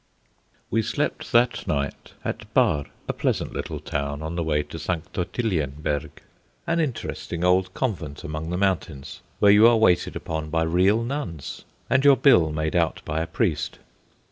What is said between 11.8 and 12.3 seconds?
and your